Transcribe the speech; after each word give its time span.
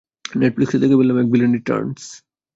নেটফ্লিক্সে 0.41 0.77
দেখে 0.81 0.95
ফেললাম 0.99 1.17
এক 1.21 1.27
ভিলেন 1.33 1.51
রিটার্ন্স। 1.57 1.99